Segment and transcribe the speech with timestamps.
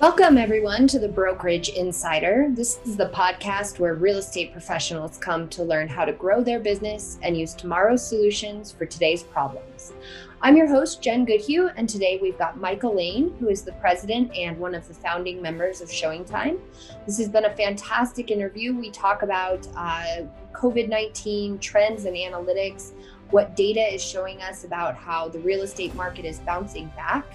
[0.00, 2.46] Welcome, everyone, to the Brokerage Insider.
[2.50, 6.60] This is the podcast where real estate professionals come to learn how to grow their
[6.60, 9.92] business and use tomorrow's solutions for today's problems.
[10.40, 14.32] I'm your host, Jen Goodhue, and today we've got Michael Lane, who is the president
[14.36, 16.60] and one of the founding members of Showing Time.
[17.04, 18.76] This has been a fantastic interview.
[18.76, 20.22] We talk about uh,
[20.52, 22.92] COVID 19 trends and analytics,
[23.30, 27.26] what data is showing us about how the real estate market is bouncing back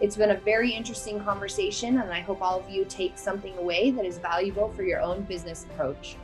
[0.00, 3.90] it's been a very interesting conversation, and I hope all of you take something away
[3.90, 6.16] that is valuable for your own business approach.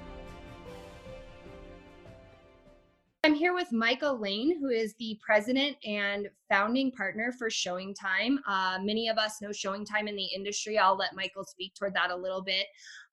[3.24, 8.38] I'm here with Michael Lane, who is the president and founding partner for Showing Time.
[8.46, 10.78] Uh, many of us know Showing Time in the industry.
[10.78, 12.66] I'll let Michael speak toward that a little bit.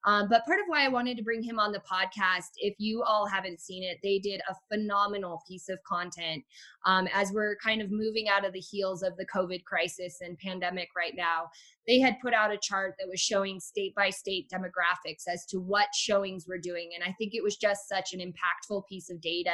[0.04, 3.02] Um, but part of why I wanted to bring him on the podcast, if you
[3.04, 6.44] all haven't seen it, they did a phenomenal piece of content
[6.84, 10.36] um, as we're kind of moving out of the heels of the COVID crisis and
[10.38, 11.48] pandemic right now.
[11.86, 15.60] They had put out a chart that was showing state by state demographics as to
[15.60, 16.90] what showings were doing.
[16.94, 19.52] And I think it was just such an impactful piece of data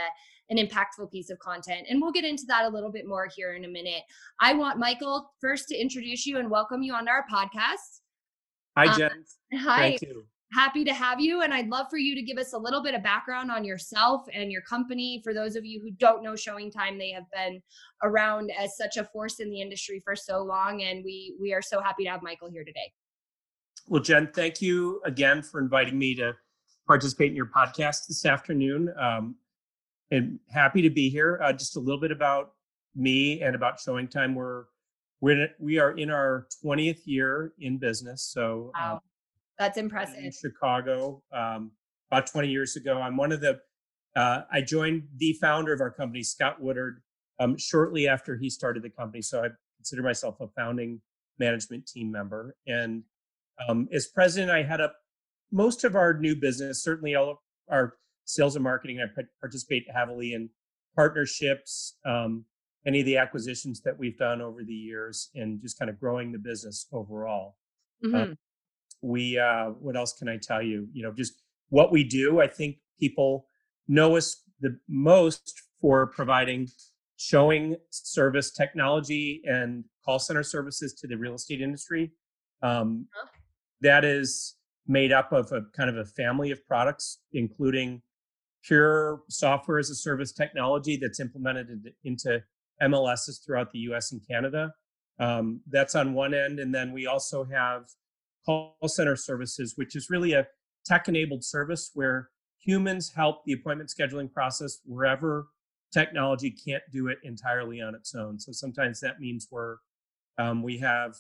[0.51, 1.87] an impactful piece of content.
[1.89, 4.03] And we'll get into that a little bit more here in a minute.
[4.41, 8.01] I want Michael first to introduce you and welcome you on our podcast.
[8.77, 9.11] Hi, Jen.
[9.53, 9.79] Uh, hi.
[9.79, 11.43] Thank you happy to have you.
[11.43, 14.27] And I'd love for you to give us a little bit of background on yourself
[14.33, 15.21] and your company.
[15.23, 17.63] For those of you who don't know Showing Time, they have been
[18.03, 20.83] around as such a force in the industry for so long.
[20.83, 22.93] And we we are so happy to have Michael here today.
[23.87, 26.35] Well, Jen, thank you again for inviting me to
[26.87, 28.93] participate in your podcast this afternoon.
[28.99, 29.37] Um,
[30.11, 31.39] and happy to be here.
[31.43, 32.53] Uh, just a little bit about
[32.99, 34.35] me and about Showing Time.
[34.35, 34.65] We're
[35.21, 38.31] we're in, we are in our 20th year in business.
[38.33, 38.95] So wow.
[38.95, 38.99] um,
[39.59, 40.23] that's impressive.
[40.23, 41.73] In Chicago, um,
[42.11, 43.01] about 20 years ago.
[43.01, 43.59] I'm one of the,
[44.17, 47.03] uh, I joined the founder of our company, Scott Woodard,
[47.41, 49.23] um, shortly after he started the company.
[49.23, 51.01] So I consider myself a founding
[51.39, 52.57] management team member.
[52.67, 53.03] And
[53.69, 54.95] um, as president, I had up
[55.51, 57.37] most of our new business, certainly all of
[57.71, 59.01] our sales and marketing.
[59.01, 60.51] I participate heavily in
[60.95, 62.45] partnerships, um,
[62.87, 66.33] any of the acquisitions that we've done over the years, and just kind of growing
[66.33, 67.57] the business overall.
[68.05, 68.33] Um, mm-hmm.
[69.03, 70.89] we uh, what else can i tell you?
[70.93, 73.47] You know just what we do i think people
[73.89, 76.69] know us the most for providing
[77.17, 82.13] showing service technology and call center services to the real estate industry.
[82.63, 83.07] Um,
[83.81, 84.57] that is
[84.87, 88.03] made up of a kind of a family of products including
[88.65, 91.69] pure software as a service technology that's implemented
[92.05, 92.43] into
[92.83, 94.73] mls's throughout the us and canada
[95.21, 97.85] um, that's on one end and then we also have
[98.49, 100.47] call center services, which is really a
[100.87, 105.47] tech enabled service where humans help the appointment scheduling process wherever
[105.93, 108.39] technology can't do it entirely on its own.
[108.39, 109.77] So sometimes that means we're
[110.39, 111.15] um, we have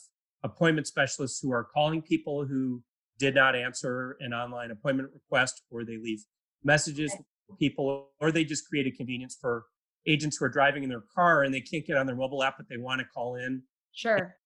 [0.44, 2.82] appointment specialists who are calling people who
[3.18, 6.24] did not answer an online appointment request, or they leave
[6.62, 9.64] messages for people, or they just create a convenience for
[10.06, 12.56] agents who are driving in their car and they can't get on their mobile app,
[12.56, 13.62] but they want to call in.
[13.92, 14.36] Sure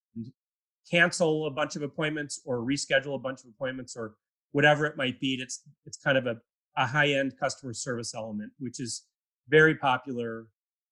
[0.91, 4.15] cancel a bunch of appointments or reschedule a bunch of appointments or
[4.53, 5.35] whatever it might be.
[5.41, 6.37] It's it's kind of a,
[6.77, 9.05] a high end customer service element, which is
[9.49, 10.47] very popular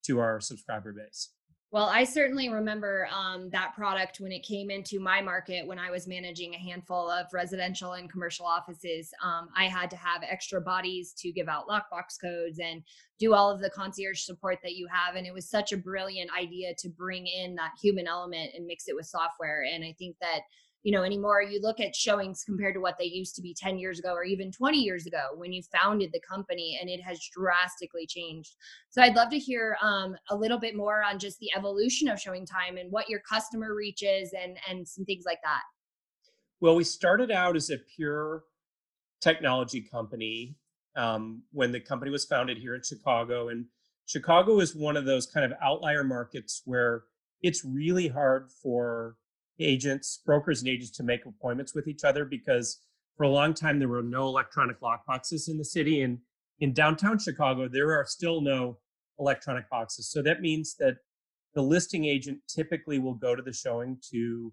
[0.04, 1.30] to our subscriber base.
[1.72, 5.88] Well, I certainly remember um, that product when it came into my market when I
[5.88, 9.12] was managing a handful of residential and commercial offices.
[9.22, 12.82] Um, I had to have extra bodies to give out lockbox codes and
[13.20, 15.14] do all of the concierge support that you have.
[15.14, 18.88] And it was such a brilliant idea to bring in that human element and mix
[18.88, 19.62] it with software.
[19.72, 20.40] And I think that
[20.82, 23.78] you know anymore you look at showings compared to what they used to be 10
[23.78, 27.20] years ago or even 20 years ago when you founded the company and it has
[27.32, 28.54] drastically changed.
[28.90, 32.20] So i'd love to hear um, a little bit more on just the evolution of
[32.20, 35.62] showing time and what your customer reach is and and some things like that.
[36.60, 38.44] Well we started out as a pure
[39.20, 40.56] technology company
[40.96, 43.66] um, when the company was founded here in chicago and
[44.06, 47.04] chicago is one of those kind of outlier markets where
[47.42, 49.16] it's really hard for
[49.60, 52.80] agents, brokers, and agents to make appointments with each other because
[53.16, 56.02] for a long time there were no electronic lockboxes in the city.
[56.02, 56.18] And
[56.58, 58.78] in downtown Chicago, there are still no
[59.18, 60.10] electronic boxes.
[60.10, 60.96] So that means that
[61.54, 64.52] the listing agent typically will go to the showing to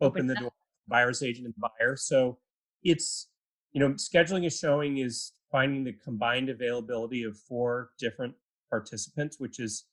[0.00, 0.52] open the door,
[0.88, 1.96] buyer's agent and buyer.
[1.96, 2.38] So
[2.82, 3.28] it's,
[3.72, 8.34] you know, scheduling a showing is finding the combined availability of four different
[8.68, 9.84] participants, which is,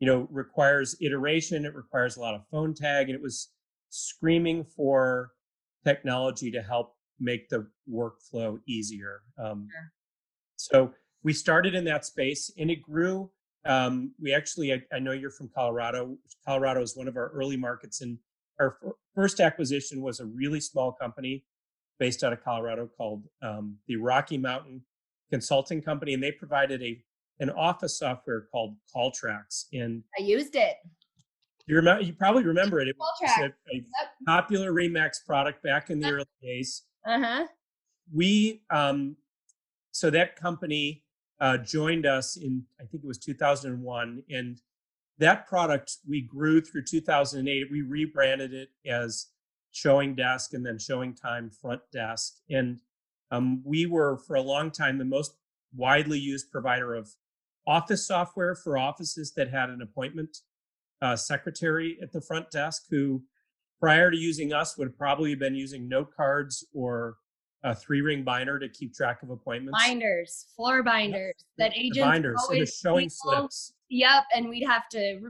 [0.00, 1.64] you know, requires iteration.
[1.64, 3.08] It requires a lot of phone tag.
[3.08, 3.50] And it was
[3.92, 5.30] screaming for
[5.84, 9.20] technology to help make the workflow easier.
[9.38, 9.92] Um, sure.
[10.56, 13.30] So we started in that space and it grew.
[13.64, 16.16] Um, we actually, I, I, know you're from Colorado.
[16.44, 18.18] Colorado is one of our early markets and
[18.58, 18.76] our
[19.14, 21.44] first acquisition was a really small company
[21.98, 24.82] based out of Colorado called um, the Rocky Mountain
[25.30, 27.00] Consulting Company, and they provided a
[27.40, 29.64] an office software called Calltrax.
[29.72, 30.76] And I used it.
[31.66, 32.02] You remember?
[32.02, 32.88] You probably remember it.
[32.88, 33.84] It was a, a Yep.
[34.26, 36.82] popular Remax product back in the early days.
[37.06, 37.46] Uh huh.
[38.12, 39.16] We um,
[39.92, 41.04] so that company
[41.40, 44.60] uh, joined us in I think it was 2001, and
[45.18, 47.68] that product we grew through 2008.
[47.70, 49.28] We rebranded it as
[49.70, 52.80] Showing Desk and then Showing Time Front Desk, and
[53.30, 55.36] um, we were for a long time the most
[55.74, 57.08] widely used provider of
[57.66, 60.38] office software for offices that had an appointment
[61.02, 63.22] uh, secretary at the front desk who
[63.80, 67.16] prior to using us would probably have probably been using note cards or
[67.64, 69.78] a three ring binder to keep track of appointments.
[69.84, 73.74] Binders, floor binders that The agents binders, so always showing people- slips.
[73.94, 75.20] Yep, and we'd have to.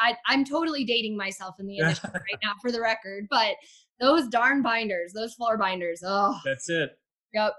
[0.00, 3.26] I, am totally dating myself in the industry right now, for the record.
[3.28, 3.56] But
[3.98, 6.04] those darn binders, those floor binders.
[6.06, 6.96] Oh, That's it.
[7.34, 7.54] yep.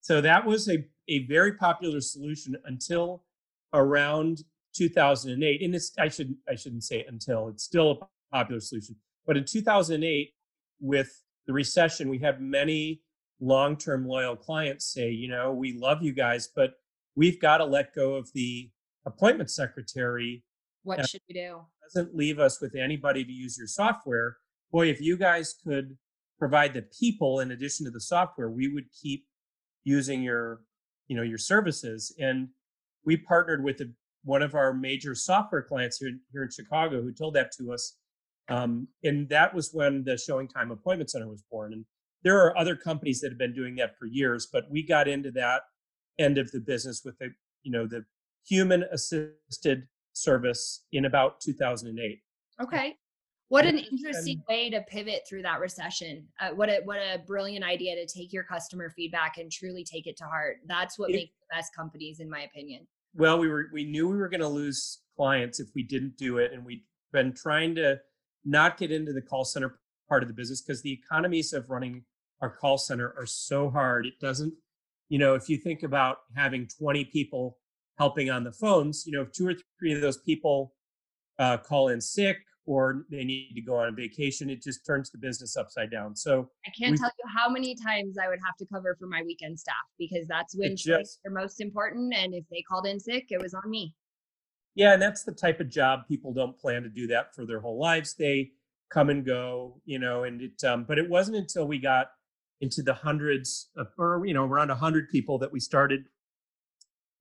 [0.00, 0.78] So that was a,
[1.08, 3.24] a very popular solution until
[3.74, 4.44] around
[4.76, 5.62] 2008.
[5.62, 8.06] And it's I should I shouldn't say until it's still a
[8.36, 8.96] popular solution.
[9.26, 10.32] But in 2008,
[10.80, 13.02] with the recession, we had many
[13.40, 16.74] long-term loyal clients say, you know, we love you guys, but
[17.14, 18.70] we've got to let go of the
[19.04, 20.42] appointment secretary
[20.84, 21.60] What should we do?
[21.82, 24.36] doesn't leave us with anybody to use your software.
[24.72, 25.96] Boy, if you guys could
[26.38, 29.26] provide the people in addition to the software, we would keep
[29.84, 30.62] using your,
[31.08, 32.14] you know, your services.
[32.18, 32.48] And
[33.04, 33.90] we partnered with a,
[34.26, 37.96] one of our major software clients here, here in Chicago who told that to us.
[38.48, 41.72] Um, and that was when the Showing Time Appointment Center was born.
[41.72, 41.84] And
[42.24, 45.30] there are other companies that have been doing that for years, but we got into
[45.32, 45.62] that
[46.18, 47.30] end of the business with the,
[47.62, 48.04] you know, the
[48.44, 52.20] human assisted service in about 2008.
[52.60, 52.96] Okay.
[53.48, 56.26] What an interesting way to pivot through that recession.
[56.40, 60.08] Uh, what a what a brilliant idea to take your customer feedback and truly take
[60.08, 60.56] it to heart.
[60.66, 62.88] That's what It- makes the best companies, in my opinion.
[63.18, 66.36] Well, we were we knew we were going to lose clients if we didn't do
[66.36, 67.98] it, and we've been trying to
[68.44, 72.04] not get into the call center part of the business because the economies of running
[72.42, 74.04] our call center are so hard.
[74.04, 74.52] It doesn't,
[75.08, 77.56] you know, if you think about having 20 people
[77.98, 80.74] helping on the phones, you know, if two or three of those people
[81.38, 82.36] uh, call in sick
[82.66, 86.14] or they need to go on vacation, it just turns the business upside down.
[86.16, 89.22] So I can't tell you how many times I would have to cover for my
[89.24, 92.12] weekend staff because that's when just- are most important.
[92.14, 93.94] And if they called in sick, it was on me.
[94.74, 97.60] Yeah, and that's the type of job people don't plan to do that for their
[97.60, 98.14] whole lives.
[98.14, 98.50] They
[98.90, 102.08] come and go, you know, and it um but it wasn't until we got
[102.60, 106.04] into the hundreds of or you know, around 100 people that we started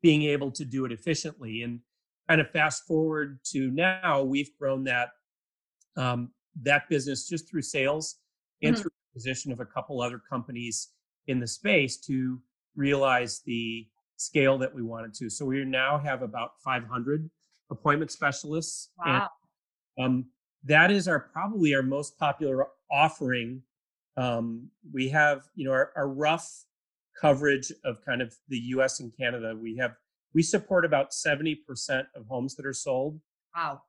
[0.01, 1.79] being able to do it efficiently and
[2.27, 5.09] kind of fast forward to now we've grown that
[5.97, 6.31] um
[6.61, 8.19] that business just through sales
[8.61, 8.79] and Mhm.
[8.81, 10.93] through the position of a couple other companies
[11.27, 12.41] in the space to
[12.75, 13.87] realize the
[14.17, 15.29] scale that we wanted to.
[15.29, 17.29] So we now have about 500
[17.69, 18.91] appointment specialists.
[18.97, 19.29] Wow.
[19.97, 20.31] And um,
[20.63, 23.63] that is our probably our most popular offering.
[24.17, 26.65] Um, we have, you know, our, our rough
[27.19, 29.55] coverage of kind of the US and Canada.
[29.55, 29.95] We have
[30.33, 33.19] we support about 70% of homes that are sold
[33.55, 33.81] Wow.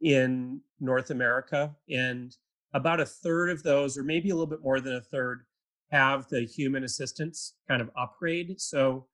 [0.00, 1.74] In North America.
[1.90, 2.34] And
[2.74, 5.44] about a third of those, or maybe a little bit more than a third,
[5.90, 8.60] have the human assistance kind of upgrade.
[8.60, 9.06] So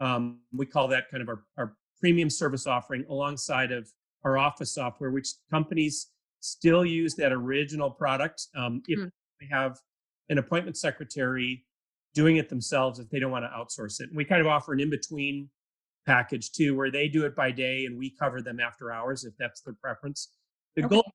[0.00, 3.88] um, we call that kind of our, our premium service offering alongside of
[4.24, 6.08] our office software, which companies
[6.40, 8.46] still use that original product.
[8.54, 9.06] Um, if Hmm.
[9.40, 9.78] they have
[10.28, 11.64] an appointment secretary
[12.14, 14.08] doing it themselves, if they don't want to outsource it.
[14.08, 15.48] And we kind of offer an in between
[16.08, 19.34] package too, where they do it by day and we cover them after hours if
[19.38, 20.30] that's their preference.
[20.74, 20.96] The Okay.
[20.96, 21.12] goal,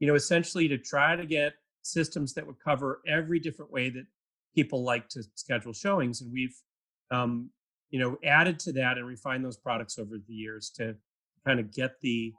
[0.00, 4.06] you know, essentially to try to get systems that would cover every different way that
[4.54, 6.56] people like to schedule showings, and we've,
[7.12, 7.50] um,
[7.90, 10.96] you know, added to that and refined those products over the years to
[11.46, 12.34] kind of get the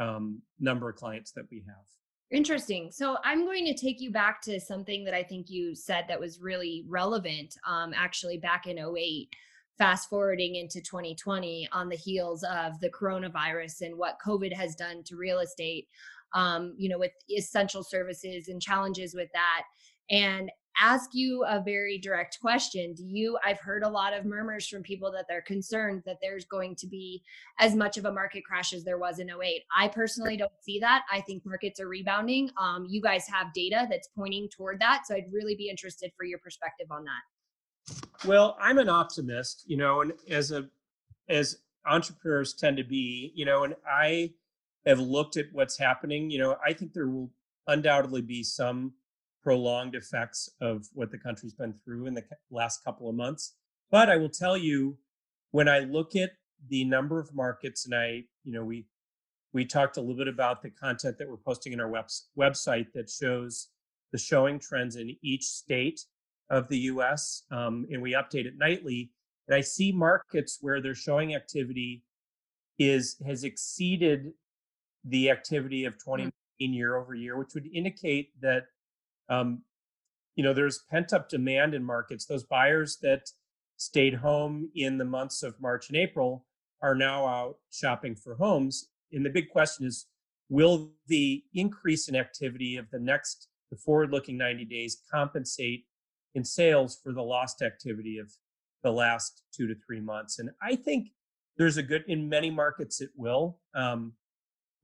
[0.00, 1.86] um, number of clients that we have.
[2.32, 2.90] Interesting.
[2.90, 6.18] So I'm going to take you back to something that I think you said that
[6.18, 9.28] was really relevant, um, actually back in 08,
[9.82, 15.02] fast forwarding into 2020 on the heels of the coronavirus and what COVID has done
[15.02, 15.88] to real estate,
[16.34, 19.64] um, you know, with essential services and challenges with that.
[20.08, 22.94] And ask you a very direct question.
[22.94, 26.44] Do you, I've heard a lot of murmurs from people that they're concerned that there's
[26.44, 27.20] going to be
[27.58, 29.62] as much of a market crash as there was in 08.
[29.76, 31.02] I personally don't see that.
[31.12, 32.50] I think markets are rebounding.
[32.56, 35.08] Um, you guys have data that's pointing toward that.
[35.08, 37.31] So I'd really be interested for your perspective on that.
[38.24, 40.68] Well, I'm an optimist, you know, and as a
[41.28, 44.34] as entrepreneurs tend to be, you know, and I
[44.86, 47.30] have looked at what's happening, you know, I think there will
[47.66, 48.92] undoubtedly be some
[49.42, 53.54] prolonged effects of what the country's been through in the last couple of months.
[53.90, 54.98] But I will tell you,
[55.50, 56.32] when I look at
[56.68, 58.86] the number of markets, and I, you know, we
[59.52, 62.06] we talked a little bit about the content that we're posting in our web,
[62.38, 63.68] website that shows
[64.10, 66.00] the showing trends in each state
[66.52, 67.42] of the U.S.
[67.50, 69.10] Um, and we update it nightly.
[69.48, 72.04] And I see markets where their showing activity
[72.78, 74.32] is has exceeded
[75.04, 76.76] the activity of 2019 mm.
[76.76, 78.64] year over year, which would indicate that
[79.28, 79.62] um,
[80.36, 82.26] you know there's pent up demand in markets.
[82.26, 83.22] Those buyers that
[83.78, 86.46] stayed home in the months of March and April
[86.82, 88.90] are now out shopping for homes.
[89.12, 90.06] And the big question is,
[90.48, 95.86] will the increase in activity of the next the forward looking 90 days compensate
[96.34, 98.32] in sales for the lost activity of
[98.82, 100.38] the last two to three months.
[100.38, 101.08] And I think
[101.56, 103.58] there's a good in many markets it will.
[103.74, 104.14] Um,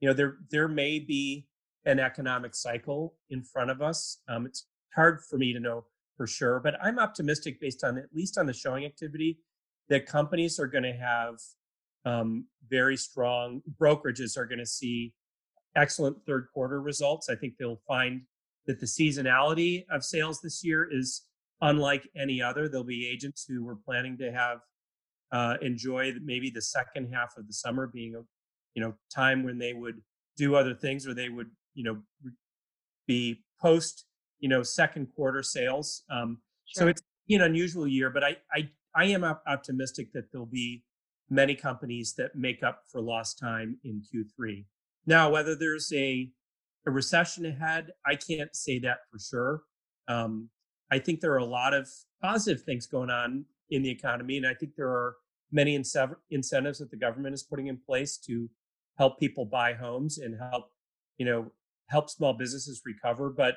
[0.00, 1.46] you know, there there may be
[1.84, 4.20] an economic cycle in front of us.
[4.28, 5.84] Um, it's hard for me to know
[6.16, 9.38] for sure, but I'm optimistic based on at least on the showing activity
[9.88, 11.36] that companies are going to have
[12.04, 15.14] um, very strong brokerages are going to see
[15.76, 17.28] excellent third quarter results.
[17.28, 18.22] I think they'll find
[18.66, 21.22] that the seasonality of sales this year is
[21.60, 22.68] unlike any other.
[22.68, 24.58] There'll be agents who were planning to have
[25.32, 28.20] uh, enjoy maybe the second half of the summer being a
[28.74, 30.00] you know time when they would
[30.36, 31.98] do other things or they would you know
[33.06, 34.06] be post
[34.40, 36.02] you know second quarter sales.
[36.10, 36.82] Um, sure.
[36.82, 40.82] So it's an unusual year, but I I I am optimistic that there'll be
[41.30, 44.64] many companies that make up for lost time in Q3.
[45.06, 46.30] Now, whether there's a
[46.86, 49.62] a recession ahead, I can't say that for sure.
[50.08, 50.48] Um,
[50.90, 51.88] I think there are a lot of
[52.22, 55.16] positive things going on in the economy, and I think there are
[55.52, 58.48] many incentives that the government is putting in place to
[58.96, 60.70] help people buy homes and help,
[61.18, 61.50] you know,
[61.88, 63.30] help small businesses recover.
[63.30, 63.56] But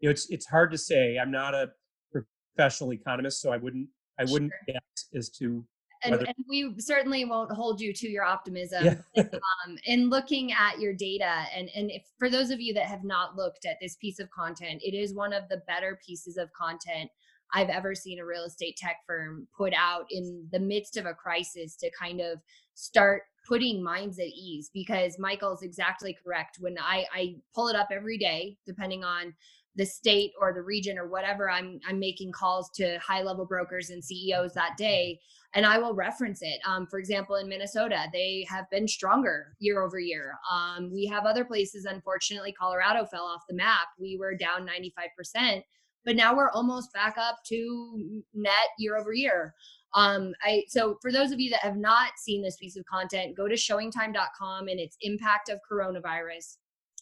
[0.00, 1.18] you know, it's it's hard to say.
[1.18, 1.70] I'm not a
[2.12, 4.74] professional economist, so I wouldn't I wouldn't sure.
[4.74, 5.64] guess as to
[6.04, 8.84] and, and, we certainly won't hold you to your optimism.
[9.14, 9.22] Yeah.
[9.24, 13.04] um, in looking at your data and and if, for those of you that have
[13.04, 16.52] not looked at this piece of content it is one of the better pieces of
[16.52, 17.10] content
[17.52, 21.14] i've ever seen a real estate tech firm put out in the midst of a
[21.14, 22.40] crisis to kind of
[22.74, 24.70] start putting minds at ease.
[24.72, 26.58] Because michael's exactly correct.
[26.60, 29.34] When i i pull it up every day depending on
[29.76, 33.90] the state or the region or whatever i'm i'm making calls to high level brokers
[33.90, 35.18] and ceos that day
[35.56, 36.60] and I will reference it.
[36.66, 40.34] Um, for example, in Minnesota, they have been stronger year over year.
[40.52, 43.88] Um, we have other places, unfortunately, Colorado fell off the map.
[43.98, 45.62] We were down 95%,
[46.04, 49.54] but now we're almost back up to net year over year.
[49.94, 53.34] Um, I so for those of you that have not seen this piece of content,
[53.34, 56.58] go to showingtime.com and its impact of coronavirus.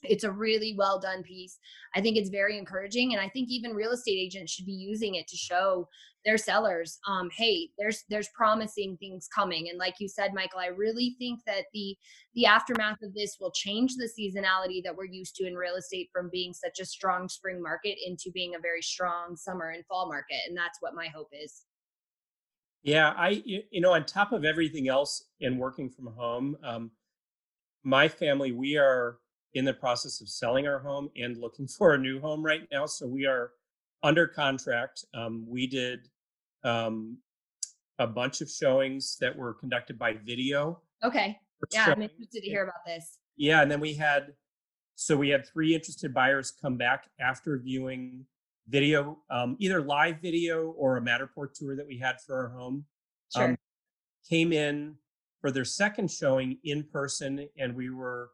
[0.08, 1.58] It's a really well done piece.
[1.94, 5.14] I think it's very encouraging, and I think even real estate agents should be using
[5.14, 5.88] it to show
[6.25, 10.66] their sellers um, hey there's there's promising things coming and like you said michael i
[10.66, 11.96] really think that the
[12.34, 16.08] the aftermath of this will change the seasonality that we're used to in real estate
[16.12, 20.08] from being such a strong spring market into being a very strong summer and fall
[20.08, 21.64] market and that's what my hope is
[22.82, 26.90] yeah i you know on top of everything else in working from home um,
[27.82, 29.18] my family we are
[29.54, 32.87] in the process of selling our home and looking for a new home right now
[32.87, 33.52] so we are
[34.02, 36.08] under contract um, we did
[36.64, 37.18] um,
[37.99, 40.80] a bunch of showings that were conducted by video.
[41.02, 41.38] Okay.
[41.73, 43.18] Yeah, I'm interested to hear about this.
[43.37, 44.32] Yeah, and then we had
[44.96, 48.25] so we had three interested buyers come back after viewing
[48.68, 52.84] video, um, either live video or a Matterport tour that we had for our home.
[53.34, 53.44] Sure.
[53.44, 53.58] Um,
[54.28, 54.94] came in
[55.40, 58.30] for their second showing in person, and we were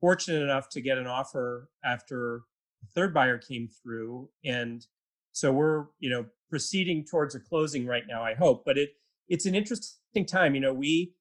[0.00, 2.42] fortunate enough to get an offer after
[2.80, 4.28] the third buyer came through.
[4.44, 4.86] And
[5.32, 8.64] so we're, you know, proceeding towards a closing right now, I hope.
[8.64, 8.90] But it
[9.28, 10.54] it's an interesting time.
[10.54, 11.14] You know, we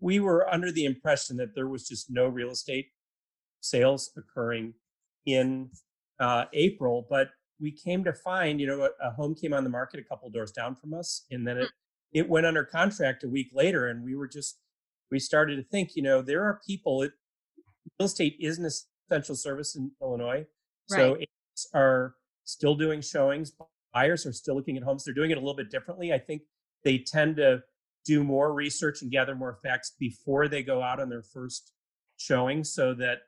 [0.00, 2.88] we were under the impression that there was just no real estate
[3.60, 4.74] sales occurring
[5.24, 5.70] in
[6.20, 7.28] uh, April, but
[7.60, 10.28] we came to find, you know, a, a, home came on the market a couple
[10.28, 11.70] doors down from us, and then it
[12.12, 14.58] it went under contract a week later, and we were just
[15.10, 17.02] we started to think, you know, there are people.
[17.02, 17.12] It,
[17.98, 20.46] real estate is an essential service in Illinois,
[20.90, 20.98] right.
[20.98, 21.16] so
[21.72, 23.52] are still doing showings
[23.94, 25.04] buyers are still looking at homes.
[25.04, 26.12] They're doing it a little bit differently.
[26.12, 26.42] I think
[26.82, 27.62] they tend to
[28.04, 31.72] do more research and gather more facts before they go out on their first
[32.18, 33.20] showing so that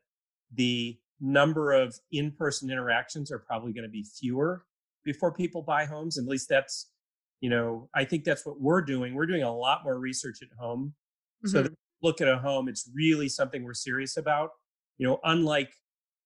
[0.52, 4.64] the number of in-person interactions are probably going to be fewer
[5.04, 6.18] before people buy homes.
[6.18, 6.90] at least that's,
[7.40, 9.14] you know, I think that's what we're doing.
[9.14, 10.94] We're doing a lot more research at home.
[11.46, 11.68] Mm-hmm.
[11.68, 11.68] So
[12.06, 14.50] look at a home, it's really something we're serious about.
[14.98, 15.72] You know, unlike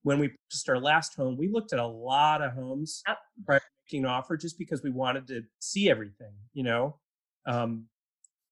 [0.03, 3.17] when we purchased our last home, we looked at a lot of homes Yep.
[3.45, 6.99] prior to making an offer just because we wanted to see everything, you know.
[7.45, 7.87] Um,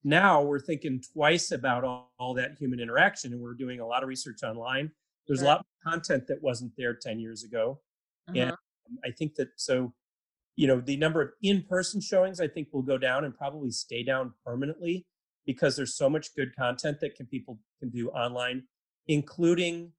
[0.04, 4.02] now we're thinking twice about all, all that human interaction, and we're doing a lot
[4.02, 4.92] of research online.
[5.28, 7.80] There's a lot of content that wasn't there 10 years ago.
[8.30, 8.56] Uh-huh.
[9.06, 9.94] I think that so,
[10.56, 14.02] you know, the number of in-person showings I think will go down and probably stay
[14.02, 15.06] down permanently
[15.46, 18.64] because there's so much good content that can people can do online,
[19.08, 19.92] including,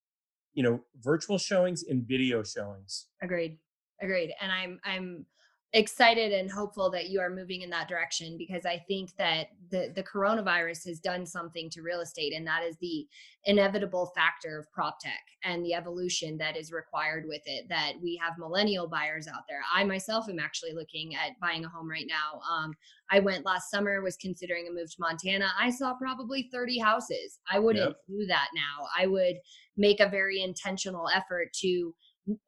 [0.55, 3.07] you know, virtual showings and video showings.
[3.23, 3.59] Agreed.
[4.01, 4.33] Agreed.
[4.41, 5.27] And I'm I'm
[5.73, 9.93] excited and hopeful that you are moving in that direction because I think that the
[9.95, 13.07] the coronavirus has done something to real estate and that is the
[13.45, 18.21] inevitable factor of prop tech and the evolution that is required with it that we
[18.21, 19.61] have millennial buyers out there.
[19.73, 22.41] I myself am actually looking at buying a home right now.
[22.53, 22.75] Um,
[23.13, 25.53] I went last summer was considering a move to Montana.
[25.57, 27.39] I saw probably 30 houses.
[27.49, 27.97] I wouldn't Yep.
[28.09, 28.89] do that now.
[28.99, 29.37] I would
[29.77, 31.95] make a very intentional effort to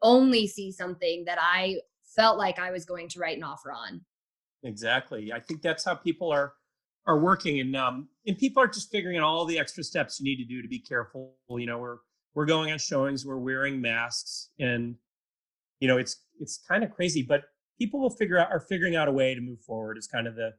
[0.03, 1.77] only see something that I
[2.15, 4.01] felt like I was going to write an offer on.
[4.65, 5.33] Exactly.
[5.33, 6.55] I think that's how people are
[7.07, 10.25] are working, and um, and people are just figuring out all the extra steps you
[10.25, 11.35] need to do to be careful.
[11.51, 11.99] You know, we're
[12.35, 14.95] we're going on showings, we're wearing masks, and
[15.81, 17.43] you know, it's it's kind of crazy, but
[17.79, 19.99] people will figure out are figuring out a way to move forward.
[19.99, 20.53] Is kind of the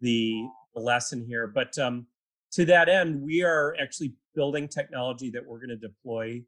[0.00, 1.46] the, lesson here.
[1.48, 2.06] But um,
[2.52, 6.42] to that end, we are actually building technology that we're going to deploy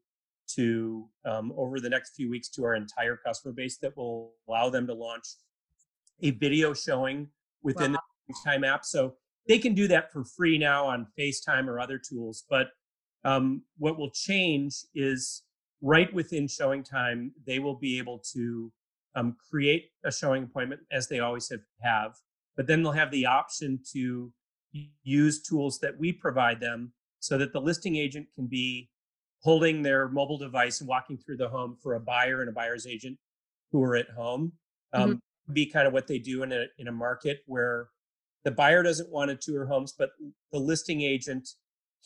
[0.55, 4.69] to um, over the next few weeks to our entire customer base that will allow
[4.69, 5.25] them to launch
[6.21, 7.27] a video showing
[7.63, 7.99] within Wow.
[8.27, 8.85] the FaceTime app.
[8.85, 9.15] So
[9.47, 12.45] they can do that for free now on FaceTime or other tools.
[12.49, 12.67] But
[13.25, 15.43] um, what will change is
[15.81, 18.71] right within showing time, they will be able to
[19.15, 22.13] um, create a showing appointment as they always have, have.
[22.55, 24.31] But then they'll have the option to
[25.03, 28.89] use tools that we provide them so that the listing agent can be
[29.43, 32.87] holding their mobile device and walking through the home for a buyer and a buyer's
[32.87, 33.17] agent
[33.71, 34.53] who are at home.
[34.93, 35.19] Um,
[35.51, 37.89] Be kind of what they do in a in a market where
[38.45, 40.11] the buyer doesn't want to tour homes, but
[40.53, 41.49] the listing agent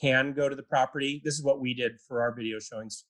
[0.01, 1.21] can go to the property.
[1.23, 3.05] This is what we did for our video showings.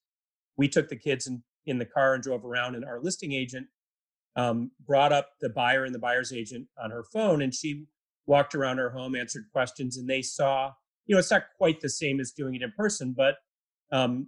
[0.57, 3.67] We took the kids in, in the car and drove around, and our listing agent
[4.35, 7.85] um, brought up the buyer and the buyer's agent on her phone, and she
[8.25, 10.71] walked around her home, answered questions, and they saw.
[11.05, 13.35] You know, it's not quite the same as doing it in person, but
[13.91, 14.27] um,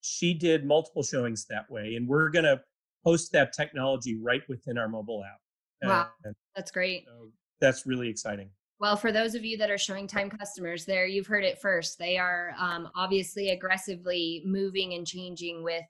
[0.00, 2.60] she did multiple showings that way, and we're going to
[3.04, 5.40] host that technology right within our mobile app.
[5.88, 6.08] Wow.
[6.24, 7.04] And That's great.
[7.06, 7.28] so
[7.60, 8.48] that's really exciting.
[8.80, 11.98] Well, for those of you that are showing time customers there, you've heard it first.
[11.98, 15.84] They are um, obviously aggressively moving and changing with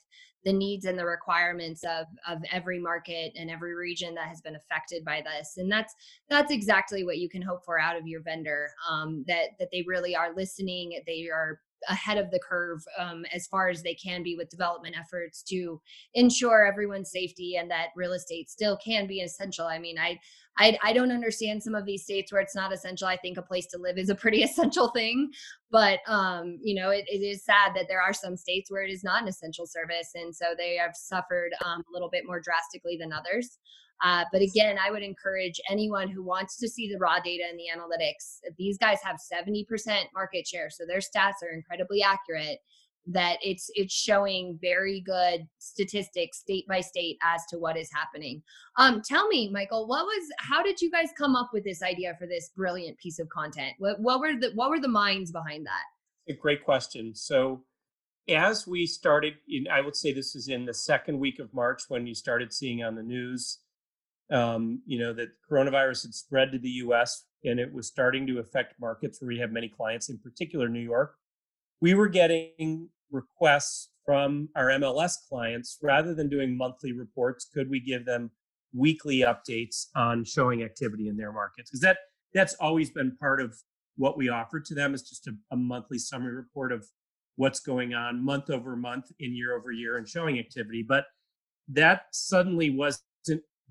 [0.44, 4.57] the needs and the requirements of of every market and every region that has been
[4.57, 5.55] affected by this.
[5.57, 5.94] And that's
[6.29, 8.68] that's exactly what you can hope for out of your vendor.
[8.88, 11.00] Um, that that they really are listening.
[11.07, 14.97] They are ahead of the curve um, as far as they can be with development
[14.99, 15.81] efforts to
[16.14, 19.66] ensure everyone's safety and that real estate still can be essential.
[19.66, 20.18] I mean, I
[20.57, 23.09] I, I don't understand some of these states where it's not essential.
[23.09, 25.31] I think a place to live is a pretty essential thing,
[25.70, 28.90] but um, you know, it, it is sad that there are some states where it
[28.90, 32.40] is not an essential service, and so they have suffered um, a little bit more
[32.40, 33.59] drastically than others.
[34.02, 37.59] Uh, but again, I would encourage anyone who wants to see the raw data and
[37.59, 38.40] the analytics.
[38.59, 39.66] These guys have 70%
[40.14, 42.59] market share, so their stats are incredibly accurate.
[43.07, 48.42] That it's it's showing very good statistics state by state as to what is happening.
[48.78, 52.16] Um, tell me, Michael, what was how did you guys come up with this idea
[52.18, 53.74] for this brilliant piece of content?
[53.76, 56.33] What what were the what were the minds behind that?
[56.33, 57.14] A great question.
[57.14, 57.64] So,
[58.26, 61.83] as we started, in, I would say this is in the second week of March
[61.88, 63.59] when you started seeing on the news,
[64.30, 67.26] um, you know, that coronavirus had spread to the U.S.
[67.44, 70.80] and it was starting to affect markets where we have many clients, in particular New
[70.80, 71.16] York.
[71.80, 77.46] We were getting requests from our MLS clients rather than doing monthly reports.
[77.52, 78.30] Could we give them
[78.74, 81.70] weekly updates on showing activity in their markets?
[81.70, 81.98] Because that
[82.32, 83.56] that's always been part of
[83.96, 86.84] what we offer to them is just a, a monthly summary report of
[87.37, 90.84] what's going on month over month in year over year and showing activity.
[90.87, 91.04] But
[91.68, 93.04] that suddenly wasn't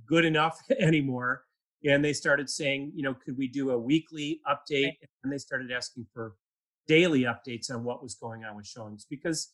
[0.07, 1.43] good enough anymore.
[1.85, 4.93] And they started saying, you know, could we do a weekly update?
[5.23, 6.35] And they started asking for
[6.87, 9.53] daily updates on what was going on with showings because,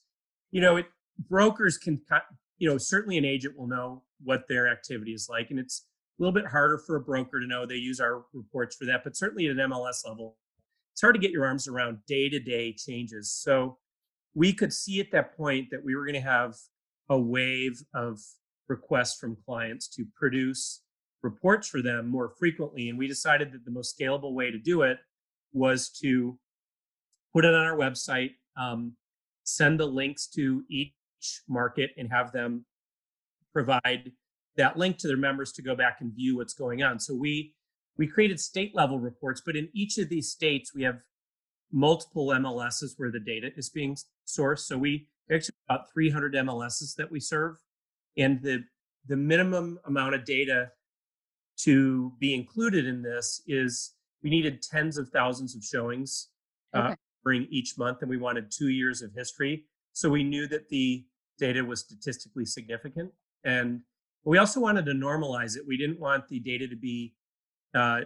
[0.51, 0.85] you know, it
[1.27, 1.99] brokers can,
[2.59, 5.49] you know, certainly an agent will know what their activity is like.
[5.49, 5.85] And it's
[6.19, 7.65] a little bit harder for a broker to know.
[7.65, 9.03] They use our reports for that.
[9.03, 10.37] But certainly at an MLS level,
[10.93, 13.31] it's hard to get your arms around day to day changes.
[13.31, 13.77] So
[14.35, 16.55] we could see at that point that we were going to have
[17.09, 18.19] a wave of
[18.69, 20.81] requests from clients to produce
[21.21, 22.89] reports for them more frequently.
[22.89, 24.99] And we decided that the most scalable way to do it
[25.51, 26.37] was to
[27.33, 28.93] put it on our website, um,
[29.43, 30.93] send the links to each
[31.47, 32.65] market and have them
[33.51, 34.11] provide
[34.55, 36.99] that link to their members to go back and view what's going on.
[36.99, 37.53] So we
[37.97, 41.01] we created state level reports, but in each of these states we have
[41.71, 44.59] multiple MLSs where the data is being sourced.
[44.59, 47.57] So we actually about 300 MLSs that we serve,
[48.19, 48.63] and the
[49.07, 50.69] the minimum amount of data
[51.57, 56.29] to be included in this is we needed tens of thousands of showings
[56.75, 56.95] uh, okay.
[57.23, 59.65] during each month, and we wanted two years of history.
[59.93, 61.05] So we knew that the
[61.39, 63.11] data was statistically significant,
[63.43, 63.81] and
[64.25, 65.63] we also wanted to normalize it.
[65.67, 67.15] We didn't want the data to be
[67.73, 68.01] uh,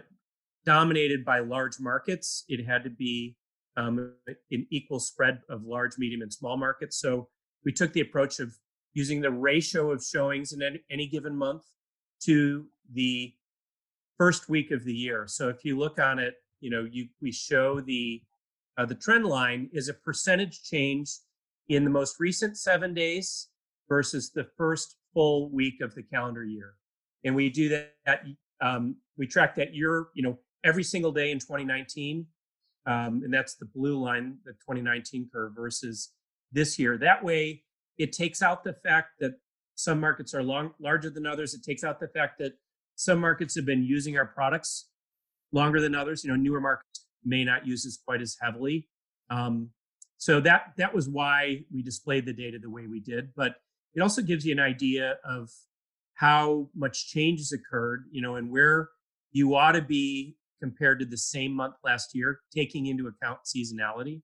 [0.64, 2.44] dominated by large markets.
[2.48, 3.36] It had to be
[3.76, 4.14] um,
[4.50, 6.98] an equal spread of large, medium, and small markets.
[7.00, 7.28] So
[7.64, 8.54] we took the approach of
[8.94, 11.64] using the ratio of showings in any, given month
[12.22, 13.34] to the
[14.16, 15.26] first week of the year.
[15.26, 18.22] So if you look on it, you know, you we show the
[18.78, 21.10] uh, the trend line is a percentage change
[21.68, 23.48] in the most recent seven days
[23.88, 26.74] versus the first full week of the calendar year,
[27.24, 28.24] and we do that.
[28.60, 32.26] Um, we track that year, you know, every single day in 2019,
[32.86, 36.12] um, and that's the blue line, the 2019 curve versus
[36.52, 36.96] this year.
[36.96, 37.63] That way,
[37.98, 39.32] it takes out the fact that
[39.74, 41.54] some markets are long, larger than others.
[41.54, 42.52] It takes out the fact that
[42.96, 44.88] some markets have been using our products
[45.52, 46.24] longer than others.
[46.24, 48.88] You know, newer markets may not use this quite as heavily.
[49.30, 49.70] Um,
[50.18, 53.30] so that that was why we displayed the data the way we did.
[53.34, 53.56] But
[53.94, 55.50] it also gives you an idea of
[56.14, 58.88] how much change has occurred, you know, and where
[59.32, 64.22] you ought to be compared to the same month last year, taking into account seasonality.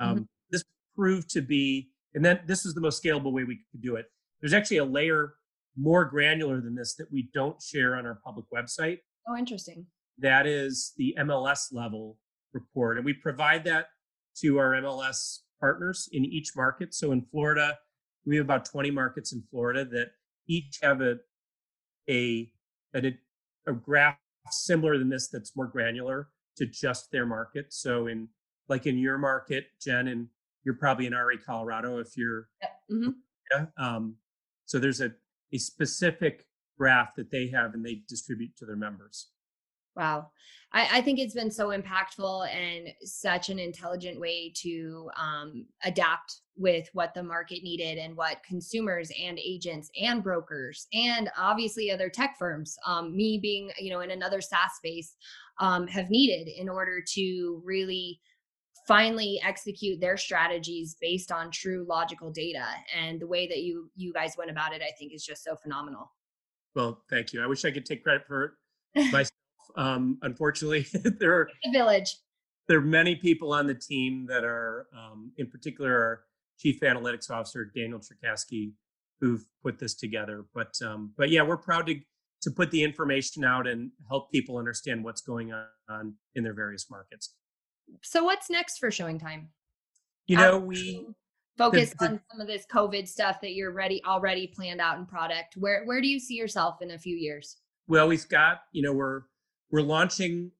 [0.00, 0.22] Um, mm-hmm.
[0.50, 0.64] This
[0.96, 4.06] proved to be, and then this is the most scalable way we could do it.
[4.40, 5.34] There's actually a layer
[5.76, 9.00] more granular than this that we don't share on our public website.
[9.28, 9.86] Oh, interesting.
[10.18, 12.16] That is the MLS level
[12.54, 12.96] report.
[12.96, 13.88] And we provide that
[14.38, 16.94] to our MLS partners in each market.
[16.94, 17.76] So in Florida,
[18.24, 20.08] we have about 20 markets in Florida that
[20.48, 21.18] each have a
[22.08, 22.50] a
[22.94, 23.14] a,
[23.66, 24.16] a graph
[24.50, 27.66] similar than this that's more granular to just their market.
[27.74, 28.28] So in
[28.68, 30.28] like in your market, Jen, and
[30.66, 32.48] you're probably in RA Colorado if you're
[32.92, 33.10] mm-hmm.
[33.52, 33.66] yeah.
[33.78, 34.16] Um,
[34.66, 35.12] so there's a
[35.54, 36.44] a specific
[36.76, 39.28] graph that they have and they distribute to their members.
[39.94, 40.28] Wow.
[40.72, 46.40] I, I, think it's been so impactful and such an intelligent way to um, adapt
[46.54, 52.10] with what the market needed and what consumers and agents and brokers and obviously other
[52.10, 55.16] tech firms, um, me being, you know, in another SaaS space,
[55.60, 58.20] um, have needed in order to really
[58.86, 62.64] finally execute their strategies based on true logical data.
[62.96, 65.56] And the way that you you guys went about it i think is just so
[65.56, 66.12] phenomenal.
[66.74, 67.42] Well thank you.
[67.42, 68.56] I wish i could take credit for
[68.94, 69.30] it myself.
[69.76, 70.86] Um, unfortunately
[71.20, 72.16] there are the village.
[72.68, 76.20] there are many people on the team that are um, in particular our
[76.58, 78.72] chief analytics officer daniel Cherkasky,
[79.20, 80.46] who've put this together.
[80.54, 82.00] But um, but yeah we're proud to
[82.42, 86.88] to put the information out and help people understand what's going on in their various
[86.90, 87.34] markets
[88.02, 89.48] so what's next for showing time?
[90.26, 91.06] You know, we
[91.56, 94.98] focus the, the, on some of this COVID stuff that you're ready already planned out
[94.98, 95.54] in product.
[95.56, 97.58] Where where do you see yourself in a few years?
[97.88, 99.22] Well, we've got, you know, we're
[99.70, 100.50] we're launching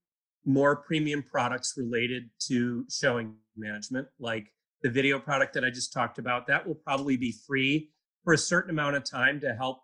[0.44, 6.18] more premium products related to showing management, like the video product that I just talked
[6.18, 6.46] about.
[6.46, 7.90] That will probably be free
[8.24, 9.78] for a certain amount of time to help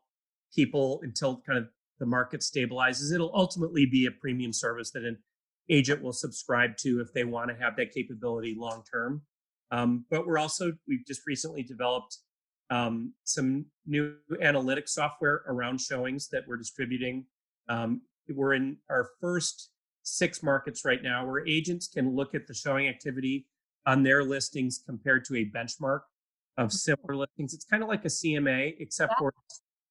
[0.54, 3.12] people until kind of the market stabilizes.
[3.12, 5.04] It'll ultimately be a premium service that
[5.68, 9.22] agent will subscribe to if they want to have that capability long term.
[9.70, 12.18] Um, but we're also we've just recently developed
[12.70, 17.26] um, some new analytics software around showings that we're distributing.
[17.68, 19.70] Um, we're in our first
[20.02, 23.46] six markets right now where agents can look at the showing activity
[23.86, 26.00] on their listings compared to a benchmark
[26.58, 26.70] of mm-hmm.
[26.70, 27.54] similar listings.
[27.54, 29.32] It's kind of like a CMA, except for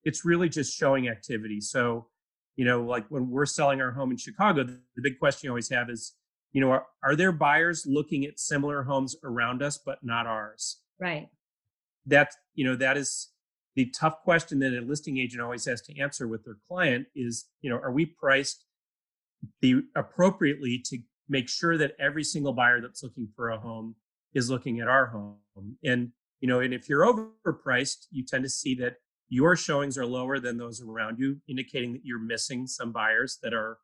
[0.04, 1.62] it's really just showing activity.
[1.62, 2.08] So
[2.56, 5.70] you know like when we're selling our home in chicago the, big question you always
[5.70, 6.16] have is
[6.54, 10.82] you know are, are there buyers looking at similar homes around us but not ours?
[11.00, 11.30] Right.
[12.06, 13.30] That you know that is
[13.76, 17.46] the tough question that a listing agent always has to answer with their client is
[17.62, 18.66] you know are we priced
[19.62, 23.96] the appropriately to make sure that every single buyer that's looking for a home
[24.34, 25.38] is looking at our home?
[25.84, 28.96] And you know and if you're overpriced you tend to see that
[29.32, 33.54] your showings are lower than those around you, indicating that you're missing some buyers that
[33.54, 33.78] are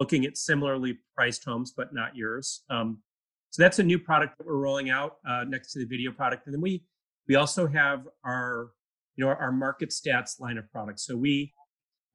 [0.00, 2.64] looking at similarly priced homes, but not yours.
[2.70, 3.02] Um,
[3.50, 6.46] so that's a new product that we're rolling out uh, next to the video product.
[6.46, 6.82] And then we
[7.28, 8.70] we also have our
[9.16, 11.04] you know our market stats line of products.
[11.04, 11.52] So we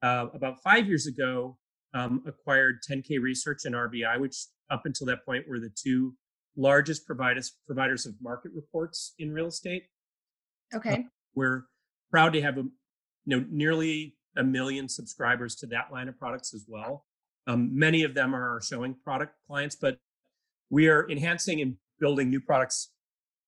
[0.02, 1.56] uh, about five years ago
[1.94, 4.36] um, acquired 10K Research and RBI, which
[4.72, 6.14] up until that point were the two
[6.56, 9.84] largest providers providers of market reports in real estate.
[10.74, 11.06] Okay.
[11.36, 11.64] We're
[12.12, 12.70] proud to have a, you
[13.26, 17.06] know, nearly a million subscribers to that line of products as well.
[17.48, 19.98] Um, many of them are our showing product clients, but
[20.70, 22.90] we are enhancing and building new products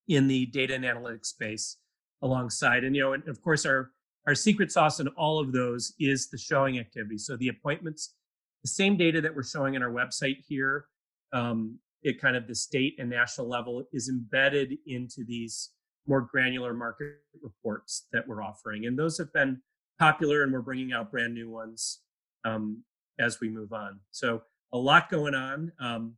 [0.09, 1.77] in the data and analytics space
[2.23, 2.85] alongside.
[2.85, 3.93] And you know, and of course, our
[4.27, 7.19] our secret sauce in all of those is the showing activity.
[7.19, 8.15] So the appointments,
[8.63, 10.87] the same data that we're showing on our website here,
[11.33, 15.71] um, at kind of the state and national level, is embedded into these
[16.07, 19.61] more granular market reports that we're offering, and those have been
[19.99, 22.01] popular, and we're bringing out brand new ones
[22.45, 22.83] um,
[23.19, 24.01] as we move on.
[24.11, 25.73] So a lot going on.
[25.79, 26.17] Um,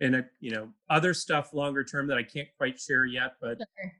[0.00, 3.58] and a, you know other stuff longer term that I can't quite share yet, but
[3.58, 3.92] Sure.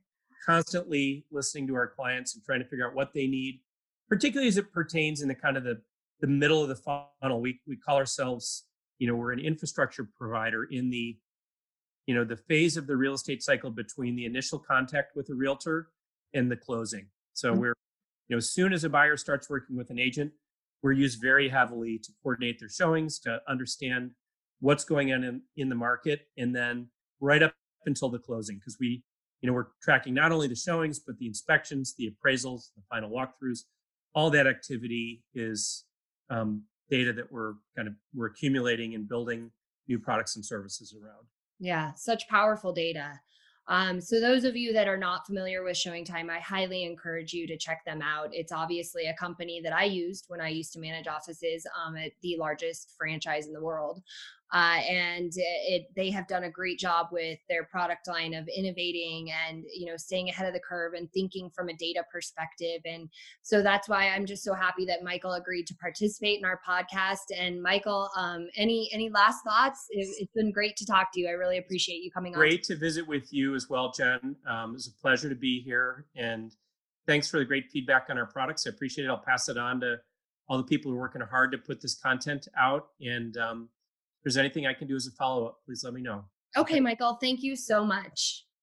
[0.44, 3.60] constantly listening to our clients and trying to figure out what they need,
[4.08, 5.80] particularly as it pertains in the kind of the
[6.20, 7.40] the middle of the funnel.
[7.40, 8.64] We we call ourselves,
[8.98, 11.16] you know, we're an infrastructure provider in the,
[12.06, 15.34] you know, the phase of the real estate cycle between the initial contact with a
[15.34, 15.90] realtor
[16.34, 17.10] and the closing.
[17.32, 17.58] So Mhm.
[17.58, 17.76] we're,
[18.28, 20.32] you know, as soon as a buyer starts working with an agent,
[20.82, 24.14] we're used very heavily to coordinate their showings, to understand
[24.60, 26.90] what's going on in, in the market, and then
[27.20, 27.54] right up
[27.86, 29.02] until the closing, because we,
[29.40, 33.10] you know, we're tracking not only the showings, but the inspections, the appraisals, the final
[33.10, 33.64] walkthroughs.
[34.14, 35.84] All that activity is
[36.30, 39.50] um, data that we're kind of we're accumulating and building
[39.88, 41.26] new products and services around.
[41.58, 43.20] Yeah, such powerful data.
[43.66, 47.32] Um, so those of you that are not familiar with Showing Time, I highly encourage
[47.32, 48.28] you to check them out.
[48.32, 52.12] It's obviously a company that I used when I used to manage offices um, at
[52.22, 54.02] the largest franchise in the world,
[54.52, 59.30] uh, and it, they have done a great job with their product line of innovating
[59.48, 62.80] and you know staying ahead of the curve and thinking from a data perspective.
[62.84, 63.08] And
[63.42, 67.36] so that's why I'm just so happy that Michael agreed to participate in our podcast.
[67.36, 69.86] And Michael, um, any any last thoughts?
[69.90, 71.28] It, it's been great to talk to you.
[71.28, 72.38] I really appreciate you coming on.
[72.38, 74.36] Great to visit with you as well, Jen.
[74.46, 76.54] Um, a pleasure to be here, and
[77.06, 78.66] thanks for the great feedback on our products.
[78.66, 79.08] I appreciate it.
[79.08, 79.96] I'll pass it on to
[80.48, 82.88] all the people who are working hard to put this content out.
[83.00, 83.68] And um,
[84.24, 86.24] there's anything I can do as a follow up, please let me know.
[86.56, 88.44] Okay, Michael, thank you so much.